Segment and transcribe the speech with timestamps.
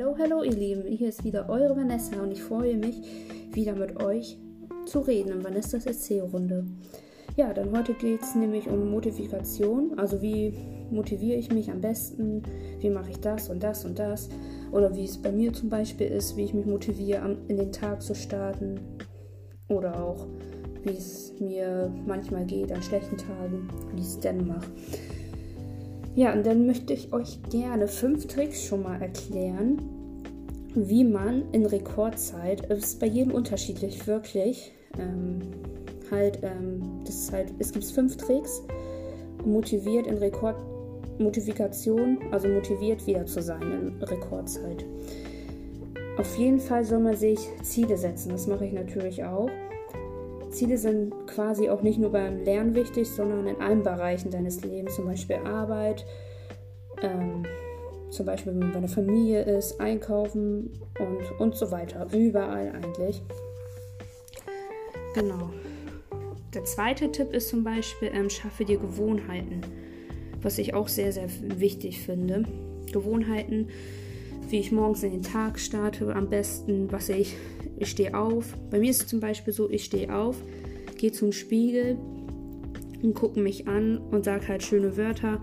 [0.00, 3.02] Hallo, hallo ihr Lieben, hier ist wieder eure Vanessa und ich freue mich,
[3.52, 4.38] wieder mit euch
[4.86, 6.64] zu reden in Vanessas Erzählrunde.
[7.36, 10.54] Ja, dann heute geht es nämlich um Motivation, also wie
[10.90, 12.42] motiviere ich mich am besten,
[12.78, 14.30] wie mache ich das und das und das?
[14.72, 18.00] Oder wie es bei mir zum Beispiel ist, wie ich mich motiviere, in den Tag
[18.00, 18.80] zu starten.
[19.68, 20.26] Oder auch
[20.82, 24.70] wie es mir manchmal geht an schlechten Tagen, wie ich es denn mache.
[26.16, 29.99] Ja, und dann möchte ich euch gerne fünf Tricks schon mal erklären,
[30.74, 35.40] wie man in Rekordzeit, es ist bei jedem unterschiedlich, wirklich, ähm,
[36.10, 38.62] halt, ähm, das ist halt, es gibt fünf Tricks,
[39.44, 40.56] motiviert in Rekord,
[41.18, 44.84] Motivation, also motiviert wieder zu sein in Rekordzeit.
[46.16, 49.50] Auf jeden Fall soll man sich Ziele setzen, das mache ich natürlich auch.
[50.50, 54.96] Ziele sind quasi auch nicht nur beim Lernen wichtig, sondern in allen Bereichen deines Lebens,
[54.96, 56.04] zum Beispiel Arbeit,
[57.02, 57.44] ähm,
[58.10, 62.06] zum Beispiel wenn man bei einer Familie ist, einkaufen und, und so weiter.
[62.12, 63.22] Überall eigentlich.
[65.14, 65.50] Genau.
[66.54, 69.60] Der zweite Tipp ist zum Beispiel, ähm, schaffe dir Gewohnheiten,
[70.42, 72.44] was ich auch sehr, sehr wichtig finde.
[72.92, 73.68] Gewohnheiten,
[74.48, 77.36] wie ich morgens in den Tag starte, am besten, was ich
[77.80, 78.56] ich stehe auf.
[78.70, 80.36] Bei mir ist es zum Beispiel so, ich stehe auf,
[80.98, 81.96] gehe zum Spiegel
[83.02, 85.42] und gucke mich an und sage halt schöne Wörter,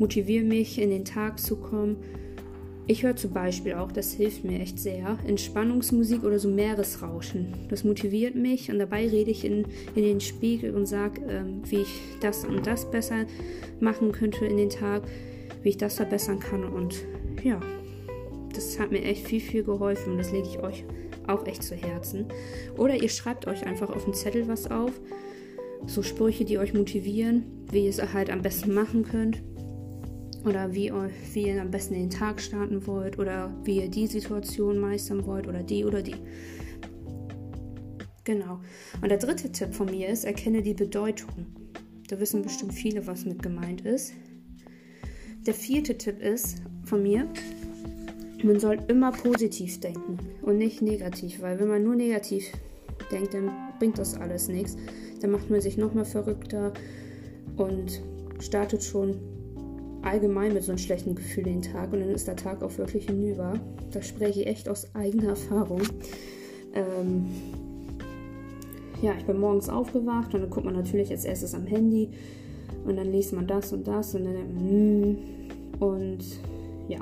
[0.00, 1.98] motiviere mich, in den Tag zu kommen.
[2.86, 7.54] Ich höre zum Beispiel auch, das hilft mir echt sehr, Entspannungsmusik oder so Meeresrauschen.
[7.68, 11.82] Das motiviert mich und dabei rede ich in, in den Spiegel und sage, ähm, wie
[11.82, 13.26] ich das und das besser
[13.78, 15.02] machen könnte in den Tag,
[15.62, 17.04] wie ich das verbessern kann und
[17.44, 17.60] ja,
[18.54, 20.84] das hat mir echt viel, viel geholfen und das lege ich euch
[21.26, 22.26] auch echt zu Herzen.
[22.76, 24.92] Oder ihr schreibt euch einfach auf den Zettel was auf.
[25.86, 29.42] So Sprüche, die euch motivieren, wie ihr es halt am besten machen könnt.
[30.44, 30.92] Oder wie,
[31.32, 33.18] wie ihr am besten den Tag starten wollt.
[33.18, 35.46] Oder wie ihr die Situation meistern wollt.
[35.46, 36.16] Oder die oder die.
[38.24, 38.60] Genau.
[39.02, 41.46] Und der dritte Tipp von mir ist, erkenne die Bedeutung.
[42.08, 44.12] Da wissen bestimmt viele, was mit gemeint ist.
[45.46, 47.26] Der vierte Tipp ist von mir,
[48.42, 52.52] man soll immer positiv denken und nicht negativ, weil wenn man nur negativ
[53.10, 54.76] denkt, dann bringt das alles nichts.
[55.20, 56.72] Dann macht man sich nochmal verrückter
[57.56, 58.02] und
[58.38, 59.18] startet schon
[60.02, 63.06] allgemein mit so einem schlechten Gefühl den Tag und dann ist der Tag auch wirklich
[63.06, 63.54] hinüber.
[63.92, 65.82] Da spreche ich echt aus eigener Erfahrung.
[66.74, 67.26] Ähm
[69.02, 72.10] ja, ich bin morgens aufgewacht und dann guckt man natürlich als erstes am Handy
[72.84, 75.18] und dann liest man das und das und dann mm,
[75.80, 76.24] und
[76.88, 77.00] ja,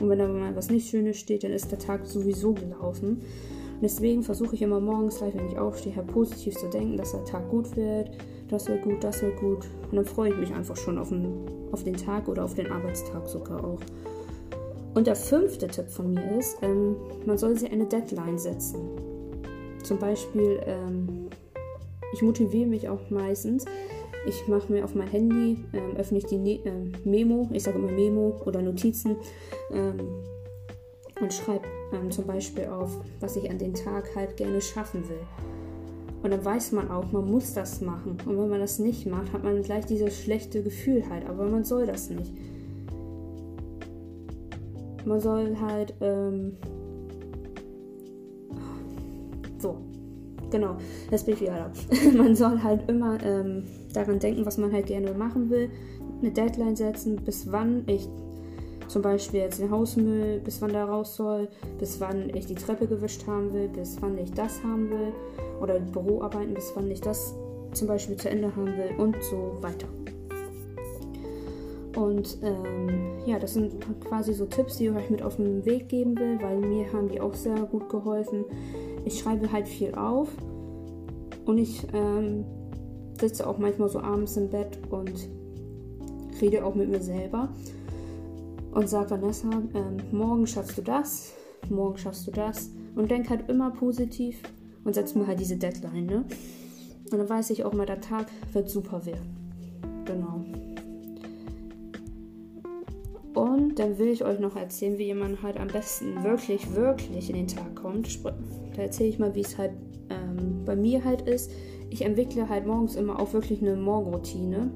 [0.00, 3.22] und wenn da mal was nicht Schönes steht, dann ist der Tag sowieso gelaufen.
[3.84, 7.22] Deswegen versuche ich immer morgens gleich, wenn ich aufstehe, halt positiv zu denken, dass der
[7.26, 8.08] Tag gut wird,
[8.48, 9.66] das wird gut, das wird gut.
[9.90, 12.72] Und dann freue ich mich einfach schon auf den, auf den Tag oder auf den
[12.72, 13.80] Arbeitstag sogar auch.
[14.94, 16.96] Und der fünfte Tipp von mir ist, ähm,
[17.26, 18.80] man soll sich eine Deadline setzen.
[19.82, 21.28] Zum Beispiel, ähm,
[22.14, 23.66] ich motiviere mich auch meistens,
[24.26, 27.78] ich mache mir auf mein Handy, ähm, öffne ich die ne äh, Memo, ich sage
[27.78, 29.16] immer Memo oder Notizen
[29.70, 29.98] ähm,
[31.24, 32.90] und schreibe ähm, zum Beispiel auf,
[33.20, 35.20] was ich an den Tag halt gerne schaffen will.
[36.22, 38.16] Und dann weiß man auch, man muss das machen.
[38.24, 41.28] Und wenn man das nicht macht, hat man gleich dieses schlechte Gefühl halt.
[41.28, 42.32] Aber man soll das nicht.
[45.04, 46.56] Man soll halt, ähm,
[49.58, 49.76] so,
[50.50, 50.76] genau,
[51.10, 52.12] das bin ich wieder da.
[52.16, 55.70] man soll halt immer ähm, daran denken, was man halt gerne machen will,
[56.20, 58.08] eine Deadline setzen, bis wann ich
[58.94, 61.48] zum Beispiel jetzt den Hausmüll, bis wann der raus soll,
[61.80, 65.12] bis wann ich die Treppe gewischt haben will, bis wann ich das haben will
[65.60, 67.34] oder Büroarbeiten, bis wann ich das
[67.72, 69.88] zum Beispiel zu Ende haben will und so weiter.
[71.96, 73.74] Und ähm, ja, das sind
[74.04, 77.08] quasi so Tipps, die ich euch mit auf den Weg geben will, weil mir haben
[77.08, 78.44] die auch sehr gut geholfen.
[79.04, 80.28] Ich schreibe halt viel auf
[81.46, 82.44] und ich ähm,
[83.20, 85.28] sitze auch manchmal so abends im Bett und
[86.40, 87.48] rede auch mit mir selber
[88.74, 91.32] und sage Vanessa, ähm, morgen schaffst du das,
[91.68, 94.42] morgen schaffst du das und denk halt immer positiv
[94.84, 96.24] und setz mir halt diese Deadline, ne?
[97.10, 99.36] Und dann weiß ich auch mal, der Tag wird super werden.
[100.04, 100.44] Genau.
[103.34, 107.36] Und dann will ich euch noch erzählen, wie jemand halt am besten wirklich, wirklich in
[107.36, 108.24] den Tag kommt.
[108.24, 109.72] Da erzähle ich mal, wie es halt
[110.10, 111.50] ähm, bei mir halt ist
[111.94, 114.68] ich entwickle halt morgens immer auch wirklich eine Morgenroutine.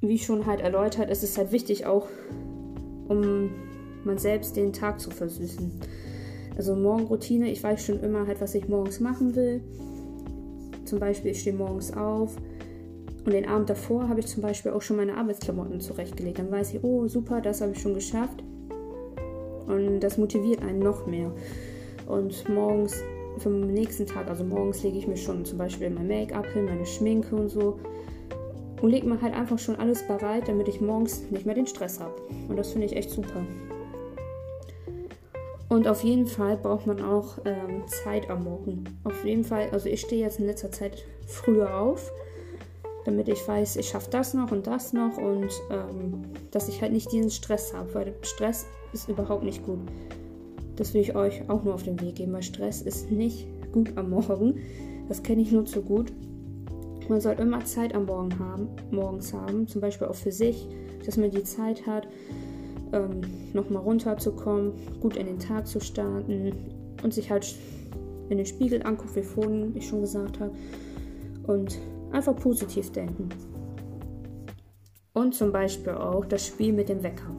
[0.00, 2.06] Wie schon halt erläutert, ist es halt wichtig auch,
[3.08, 3.50] um
[4.04, 5.72] man selbst den Tag zu versüßen.
[6.56, 9.62] Also Morgenroutine, ich weiß schon immer halt, was ich morgens machen will.
[10.84, 12.36] Zum Beispiel, ich stehe morgens auf
[13.28, 16.38] Und den Abend davor habe ich zum Beispiel auch schon meine Arbeitsklamotten zurechtgelegt.
[16.38, 18.42] Dann weiß ich, oh super, das habe ich schon geschafft.
[19.66, 21.30] Und das motiviert einen noch mehr.
[22.06, 22.96] Und morgens,
[23.36, 26.86] vom nächsten Tag, also morgens lege ich mir schon zum Beispiel mein Make-up hin, meine
[26.86, 27.78] Schminke und so.
[28.80, 32.00] Und lege mir halt einfach schon alles bereit, damit ich morgens nicht mehr den Stress
[32.00, 32.14] habe.
[32.48, 33.44] Und das finde ich echt super.
[35.68, 38.84] Und auf jeden Fall braucht man auch ähm, Zeit am Morgen.
[39.04, 42.10] Auf jeden Fall, also ich stehe jetzt in letzter Zeit früher auf
[43.08, 46.92] damit ich weiß, ich schaffe das noch und das noch und ähm, dass ich halt
[46.92, 49.78] nicht diesen Stress habe, weil Stress ist überhaupt nicht gut.
[50.76, 53.96] Das will ich euch auch nur auf den Weg geben, weil Stress ist nicht gut
[53.96, 54.60] am Morgen.
[55.08, 56.12] Das kenne ich nur zu gut.
[57.08, 60.68] Man sollte immer Zeit am Morgen haben, morgens haben, zum Beispiel auch für sich,
[61.04, 62.06] dass man die Zeit hat,
[62.92, 63.20] ähm,
[63.52, 66.52] nochmal runterzukommen, gut in den Tag zu starten
[67.02, 67.54] und sich halt
[68.28, 70.52] in den Spiegel anguckt, wie vorhin ich schon gesagt habe.
[71.46, 71.78] Und
[72.10, 73.28] Einfach positiv denken.
[75.12, 77.34] Und zum Beispiel auch das Spiel mit dem Wecker.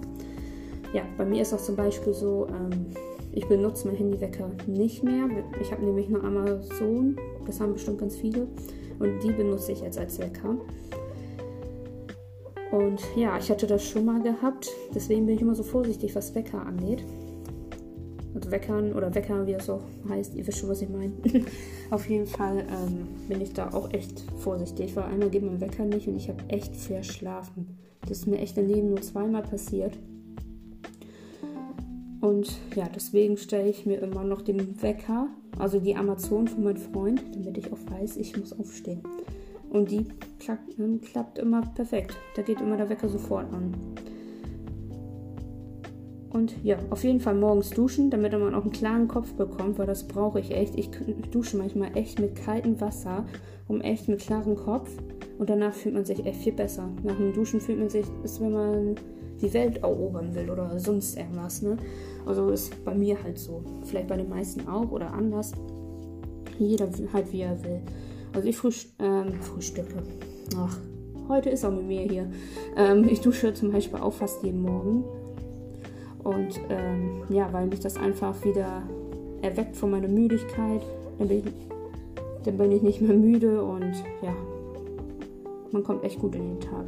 [0.93, 2.87] Ja, bei mir ist das zum Beispiel so, ähm,
[3.31, 5.27] ich benutze mein Handywecker nicht mehr.
[5.61, 8.47] Ich habe nämlich nur Amazon, das haben bestimmt ganz viele.
[8.99, 10.57] Und die benutze ich jetzt als Wecker.
[12.71, 14.69] Und ja, ich hatte das schon mal gehabt.
[14.93, 17.03] Deswegen bin ich immer so vorsichtig, was Wecker angeht
[18.35, 21.13] also Weckern oder Wecker, wie das auch heißt, ihr wisst schon, was ich meine.
[21.89, 25.85] Auf jeden Fall ähm, bin ich da auch echt vorsichtig, weil einmal geht mein Wecker
[25.85, 27.77] nicht und ich habe echt verschlafen.
[28.01, 29.97] Das ist mir echt im Leben nur zweimal passiert.
[32.21, 35.27] Und ja, deswegen stelle ich mir immer noch den Wecker,
[35.57, 39.01] also die Amazon von meinem Freund, damit ich auch weiß, ich muss aufstehen.
[39.69, 40.05] Und die
[40.39, 40.75] klappt,
[41.11, 42.17] klappt immer perfekt.
[42.35, 43.73] Da geht immer der Wecker sofort an.
[46.31, 49.87] Und ja, auf jeden Fall morgens duschen, damit man auch einen klaren Kopf bekommt, weil
[49.87, 50.77] das brauche ich echt.
[50.77, 50.89] Ich
[51.31, 53.25] dusche manchmal echt mit kaltem Wasser,
[53.67, 54.89] um echt mit klarem Kopf.
[55.39, 56.89] Und danach fühlt man sich echt viel besser.
[57.03, 58.95] Nach dem Duschen fühlt man sich, ist wenn man
[59.41, 61.61] die Welt erobern will oder sonst irgendwas.
[61.61, 61.77] Ne?
[62.25, 63.63] Also ist bei mir halt so.
[63.83, 65.51] Vielleicht bei den meisten auch oder anders.
[66.57, 67.81] Jeder halt wie er will.
[68.33, 70.03] Also ich frühst ähm, frühstücke.
[70.57, 70.77] Ach,
[71.27, 72.29] heute ist auch mit mir hier.
[72.75, 75.03] Ähm, ich dusche zum Beispiel auch fast jeden Morgen.
[76.23, 78.83] Und ähm, ja, weil mich das einfach wieder
[79.41, 80.81] erweckt von meiner Müdigkeit.
[81.17, 81.53] Dann bin, ich,
[82.43, 84.35] dann bin ich nicht mehr müde und ja,
[85.71, 86.85] man kommt echt gut in den Tag.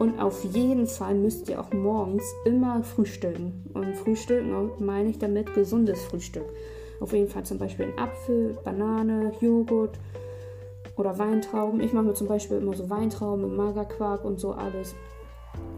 [0.00, 3.66] Und auf jeden Fall müsst ihr auch morgens immer frühstücken.
[3.74, 6.46] Und frühstücken meine ich damit gesundes Frühstück.
[7.00, 9.98] Auf jeden Fall zum Beispiel ein Apfel, Banane, Joghurt
[10.96, 11.82] oder Weintrauben.
[11.82, 14.94] Ich mache mir zum Beispiel immer so Weintrauben mit Magerquark und so alles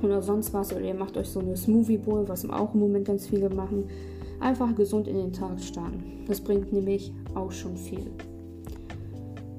[0.02, 0.72] oder sonst was.
[0.72, 3.90] Oder ihr macht euch so eine Smoothie Bowl, was auch im Moment ganz viele machen.
[4.38, 6.24] Einfach gesund in den Tag starten.
[6.28, 8.12] Das bringt nämlich auch schon viel.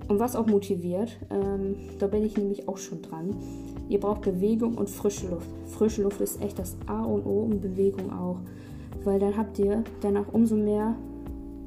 [0.08, 3.36] Und was auch motiviert, ähm, da bin ich nämlich auch schon dran.
[3.90, 5.50] Ihr braucht Bewegung und frische Luft.
[5.68, 8.38] Frische Luft ist echt das A und O und Bewegung auch.
[9.04, 10.96] Weil dann habt ihr danach umso mehr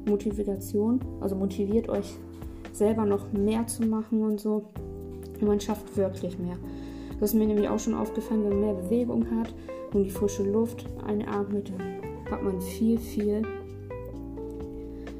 [0.07, 2.15] Motivation, also motiviert euch
[2.73, 4.63] selber noch mehr zu machen und so.
[5.39, 6.57] Und man schafft wirklich mehr.
[7.19, 9.53] Das ist mir nämlich auch schon aufgefallen, wenn man mehr Bewegung hat
[9.93, 13.41] und die frische Luft einatmet, dann hat man viel, viel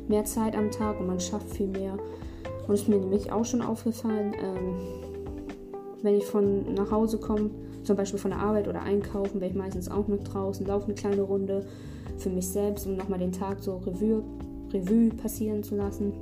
[0.08, 1.98] mehr Zeit am Tag und man schafft viel mehr.
[2.68, 5.07] Und es ist mir nämlich auch schon aufgefallen, ähm,
[6.04, 7.50] wenn ich von nach Hause komme,
[7.84, 10.96] zum Beispiel von der Arbeit oder einkaufen, bin ich meistens auch noch draußen, laufe eine
[10.96, 11.66] kleine Runde
[12.18, 14.24] für mich selbst, um nochmal den Tag so Revue,
[14.74, 16.14] Revue passieren zu lassen.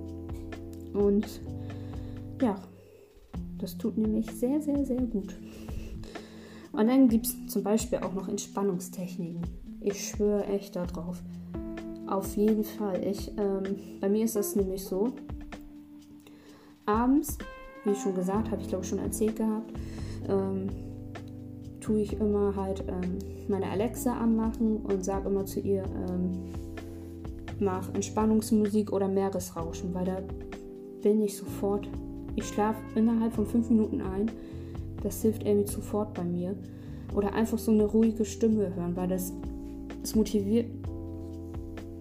[0.94, 1.42] Und
[2.42, 2.56] ja,
[3.58, 5.36] das tut nämlich sehr, sehr, sehr gut.
[6.72, 9.42] Und dann gibt es zum Beispiel auch noch Entspannungstechniken.
[9.82, 11.22] Ich schwöre echt darauf.
[12.08, 13.04] Auf jeden Fall.
[13.06, 13.64] Ich, ähm,
[14.02, 15.14] bei mir ist das nämlich so.
[16.86, 17.38] Abends,
[17.86, 19.72] wie ich schon gesagt habe, ich glaube schon erzählt gehabt,
[20.28, 20.68] ähm,
[21.80, 26.52] tue ich immer halt ähm, meine Alexa anmachen und sage immer zu ihr, ähm,
[27.60, 30.18] mach Entspannungsmusik oder Meeresrauschen, weil da
[31.02, 31.88] bin ich sofort.
[32.36, 34.30] Ich schlafe innerhalb von fünf Minuten ein
[35.06, 36.56] das hilft irgendwie sofort bei mir.
[37.14, 39.32] Oder einfach so eine ruhige Stimme hören, weil das,
[40.02, 40.68] das motiviert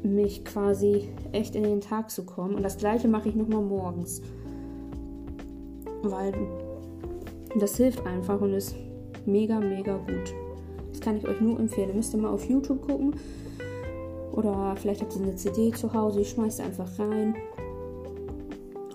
[0.03, 2.55] mich quasi echt in den Tag zu kommen.
[2.55, 4.23] Und das gleiche mache ich nochmal morgens.
[6.05, 6.33] Weil
[7.59, 8.75] das hilft einfach und ist
[9.27, 10.35] mega, mega gut.
[10.91, 11.97] Das kann ich euch nur empfehlen.
[11.97, 13.15] Müsst ihr mal auf YouTube gucken.
[14.33, 17.37] Oder vielleicht habt ihr eine CD zu Hause, ihr schmeißt einfach rein.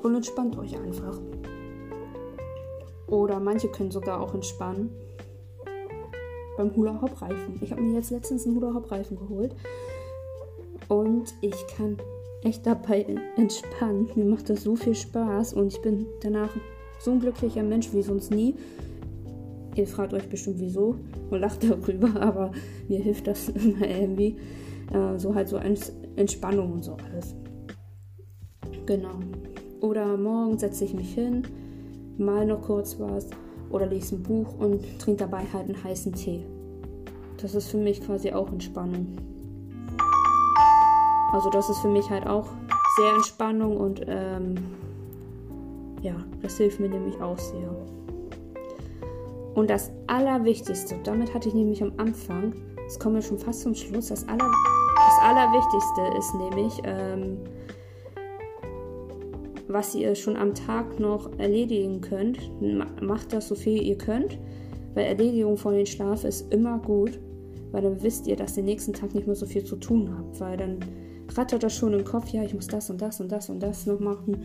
[0.04, 1.20] Und entspannt euch einfach.
[3.08, 4.92] Oder manche können sogar auch entspannen
[6.58, 7.58] beim Hula Hop Reifen.
[7.62, 9.56] Ich habe mir jetzt letztens einen Hula Hop Reifen geholt
[10.90, 11.98] und ich kann
[12.44, 13.06] echt dabei
[13.38, 14.10] entspannen.
[14.16, 16.50] Mir macht das so viel Spaß und ich bin danach
[17.00, 18.56] so ein glücklicher Mensch wie sonst nie.
[19.76, 20.96] Ihr fragt euch bestimmt wieso
[21.30, 22.52] und lacht darüber, aber
[22.88, 24.38] mir hilft das immer irgendwie.
[24.94, 25.58] Äh, so halt so
[26.16, 27.36] Entspannung und so alles.
[28.86, 29.20] Genau.
[29.82, 31.44] Oder morgen setze ich mich hin,
[32.18, 33.28] mal noch kurz was
[33.70, 36.46] oder lese ein Buch und trinke dabei halt einen heißen Tee.
[37.42, 39.16] Das ist für mich quasi auch Entspannung.
[41.32, 42.50] Also das ist für mich halt auch
[42.98, 44.56] sehr Entspannung und ähm,
[46.02, 47.70] ja, das hilft mir nämlich auch sehr.
[49.56, 52.54] Und das Allerwichtigste, damit hatte ich nämlich am Anfang,
[52.84, 54.38] jetzt kommen wir schon fast zum Schluss, das, Aller,
[54.96, 57.38] das Allerwichtigste ist nämlich, ähm,
[59.68, 62.40] was ihr schon am Tag noch erledigen könnt.
[63.02, 64.40] Macht das so viel ihr könnt,
[64.96, 67.20] weil Erledigung vor den Schlaf ist immer gut,
[67.72, 70.10] weil dann wisst ihr, dass ihr den nächsten Tag nicht mehr so viel zu tun
[70.18, 70.80] habt, weil dann
[71.36, 73.86] rattert das schon im Kopf, ja, ich muss das und das und das und das
[73.86, 74.42] noch machen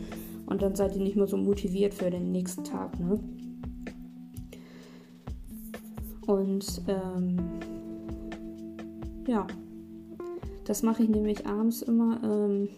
[0.46, 3.18] und dann seid ihr nicht mehr so motiviert für den nächsten Tag, ne?
[6.26, 7.36] Und ähm,
[9.26, 9.46] ja,
[10.64, 12.20] das mache ich nämlich abends immer.
[12.24, 12.68] Ähm,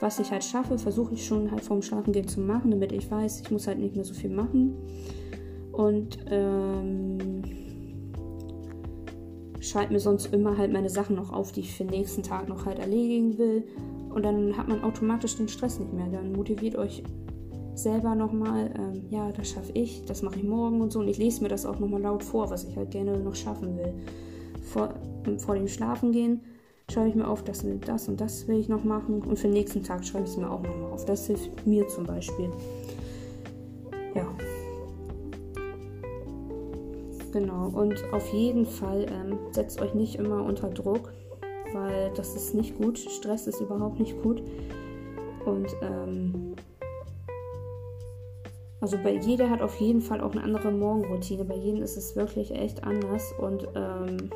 [0.00, 3.42] was ich halt schaffe, versuche ich schon halt vorm Schlafengehen zu machen, damit ich weiß,
[3.42, 4.74] ich muss halt nicht mehr so viel machen.
[5.72, 7.42] Und ähm,
[9.60, 12.48] schreibe mir sonst immer halt meine Sachen noch auf, die ich für den nächsten Tag
[12.48, 13.64] noch halt erledigen will.
[14.10, 16.06] Und dann hat man automatisch den Stress nicht mehr.
[16.08, 17.02] Dann motiviert euch
[17.74, 21.00] selber nochmal, ähm, ja, das schaffe ich, das mache ich morgen und so.
[21.00, 23.76] Und ich lese mir das auch nochmal laut vor, was ich halt gerne noch schaffen
[23.76, 23.94] will.
[24.62, 24.94] Vor,
[25.38, 26.40] vor dem Schlafengehen
[26.90, 29.22] schreibe ich mir auf, das, das und das will ich noch machen.
[29.22, 31.04] Und für den nächsten Tag schreibe ich es mir auch nochmal auf.
[31.04, 32.50] Das hilft mir zum Beispiel.
[34.14, 34.26] Ja.
[37.32, 37.68] Genau.
[37.68, 41.12] Und auf jeden Fall ähm, setzt euch nicht immer unter Druck,
[41.72, 42.98] weil das ist nicht gut.
[42.98, 44.42] Stress ist überhaupt nicht gut.
[45.44, 46.54] Und ähm,
[48.80, 51.44] also bei jeder hat auf jeden Fall auch eine andere Morgenroutine.
[51.44, 54.30] Bei jedem ist es wirklich echt anders und ähm,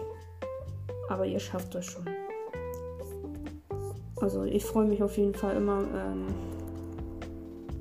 [1.08, 2.04] aber ihr schafft das schon.
[4.16, 6.26] Also ich freue mich auf jeden Fall immer ähm,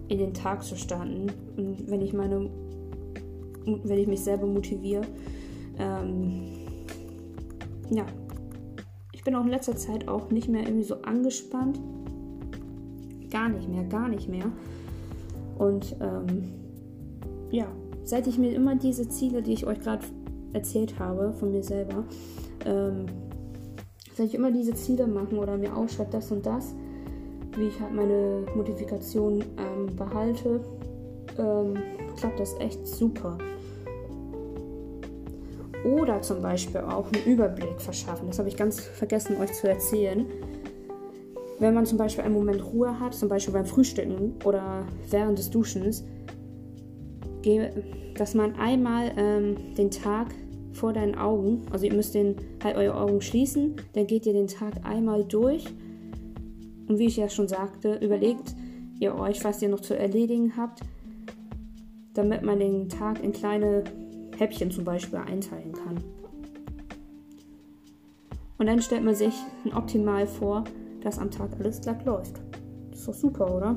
[0.07, 1.31] in den Tag zu starten.
[1.57, 2.49] Und wenn ich meine,
[3.65, 5.03] wenn ich mich selber motiviere,
[5.79, 6.53] ähm,
[7.89, 8.05] ja.
[9.23, 11.79] Ich bin auch in letzter Zeit auch nicht mehr irgendwie so angespannt.
[13.31, 14.51] Gar nicht mehr, gar nicht mehr.
[15.57, 16.51] Und ähm,
[17.49, 17.67] ja,
[18.03, 20.05] seit ich mir immer diese Ziele, die ich euch gerade
[20.51, 22.03] erzählt habe, von mir selber,
[22.65, 23.05] ähm,
[24.17, 26.75] wenn ich immer diese Ziele machen oder mir aufschreibe, das und das,
[27.55, 30.59] wie ich halt meine Modifikation ähm, behalte,
[31.37, 31.75] ähm,
[32.17, 33.37] klappt das echt super.
[35.83, 38.27] Oder zum Beispiel auch einen Überblick verschaffen.
[38.27, 40.25] Das habe ich ganz vergessen, euch zu erzählen.
[41.59, 45.49] Wenn man zum Beispiel einen Moment Ruhe hat, zum Beispiel beim Frühstücken oder während des
[45.49, 46.03] Duschens,
[48.17, 50.27] dass man einmal ähm, den Tag
[50.71, 51.61] vor deinen Augen.
[51.71, 55.65] Also ihr müsst den, halt eure Augen schließen, dann geht ihr den Tag einmal durch.
[56.87, 58.55] Und wie ich ja schon sagte, überlegt
[58.99, 60.81] ihr euch, was ihr noch zu erledigen habt,
[62.13, 63.83] damit man den Tag in kleine
[64.43, 66.03] Häppchen zum Beispiel einteilen kann.
[68.57, 69.33] Und dann stellt man sich
[69.73, 70.65] optimal vor,
[71.01, 72.41] dass am Tag alles glatt läuft.
[72.91, 73.75] Das ist doch super, oder?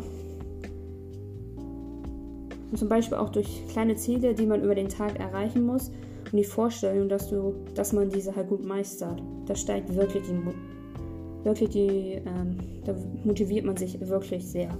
[2.70, 5.90] Und zum Beispiel auch durch kleine Ziele, die man über den Tag erreichen muss,
[6.32, 11.44] und die Vorstellung, dass du, dass man diese halt gut meistert, da steigt wirklich die,
[11.44, 14.76] wirklich die, ähm, da motiviert man sich wirklich sehr.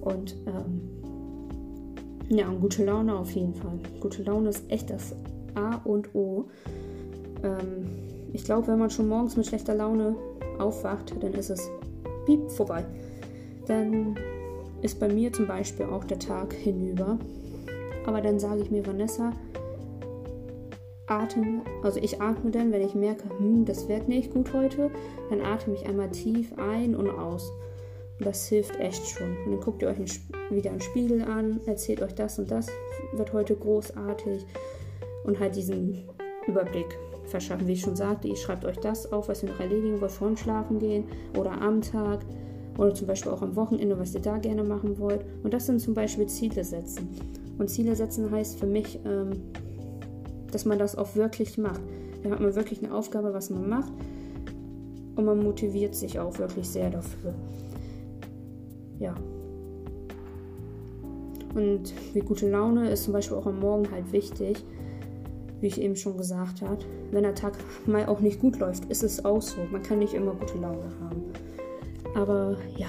[0.00, 0.91] Und ähm,
[2.32, 3.78] ja, und gute Laune auf jeden Fall.
[4.00, 5.14] Gute Laune ist echt das
[5.54, 6.46] A und O.
[7.42, 7.86] Ähm,
[8.32, 10.16] ich glaube, wenn man schon morgens mit schlechter Laune
[10.58, 11.70] aufwacht, dann ist es
[12.24, 12.86] piep vorbei.
[13.66, 14.16] Dann
[14.80, 17.18] ist bei mir zum Beispiel auch der Tag hinüber.
[18.06, 19.32] Aber dann sage ich mir, Vanessa,
[21.06, 24.90] atme, also ich atme dann, wenn ich merke, hm, das wird nicht gut heute,
[25.28, 27.52] dann atme ich einmal tief ein und aus.
[28.24, 29.36] Das hilft echt schon.
[29.44, 32.68] Und dann guckt ihr euch wieder einen Spiegel an, erzählt euch das und das
[33.14, 34.46] wird heute großartig
[35.24, 36.04] und halt diesen
[36.46, 37.66] Überblick verschaffen.
[37.66, 40.36] Wie ich schon sagte, ihr schreibt euch das auf, was ihr noch erledigen wollt, vorm
[40.36, 41.04] Schlafen gehen
[41.38, 42.20] oder am Tag
[42.78, 45.24] oder zum Beispiel auch am Wochenende, was ihr da gerne machen wollt.
[45.42, 47.08] Und das sind zum Beispiel Ziele setzen.
[47.58, 49.30] Und Ziele setzen heißt für mich, ähm,
[50.50, 51.80] dass man das auch wirklich macht.
[52.22, 53.92] Da hat man wirklich eine Aufgabe, was man macht.
[55.16, 57.34] Und man motiviert sich auch wirklich sehr dafür.
[59.02, 59.14] Ja.
[61.54, 64.64] Und wie gute Laune ist zum Beispiel auch am Morgen halt wichtig,
[65.60, 66.78] wie ich eben schon gesagt habe.
[67.10, 67.54] Wenn der Tag
[67.84, 69.58] mal auch nicht gut läuft, ist es auch so.
[69.70, 71.22] Man kann nicht immer gute Laune haben.
[72.14, 72.88] Aber ja,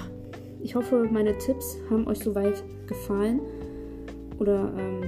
[0.62, 3.42] ich hoffe, meine Tipps haben euch soweit gefallen.
[4.40, 5.04] Oder ähm,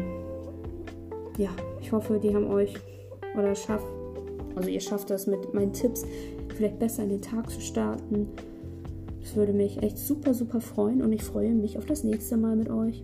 [1.38, 2.74] ja, ich hoffe, die haben euch
[3.38, 3.86] oder schafft,
[4.56, 6.06] also ihr schafft das mit meinen Tipps
[6.56, 8.28] vielleicht besser in den Tag zu starten.
[9.26, 12.56] Das würde mich echt super, super freuen und ich freue mich auf das nächste Mal
[12.56, 13.04] mit euch.